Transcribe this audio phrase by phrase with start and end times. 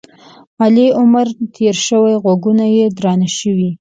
[0.63, 3.69] علي عمر تېر شوی؛ غوږونه یې درانه شوي.